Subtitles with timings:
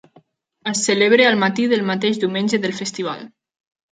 [0.71, 3.23] Es celebra el matí del mateix diumenge del Festival.